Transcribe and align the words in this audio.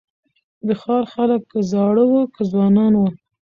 د 0.67 0.69
ښار 0.81 1.03
خلک 1.13 1.41
که 1.51 1.59
زاړه 1.71 2.03
وه 2.11 2.21
که 2.35 2.41
ځوانان 2.51 2.93
وه 2.95 3.09